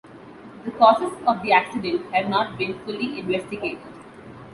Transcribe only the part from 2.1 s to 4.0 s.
have not been fully investigated.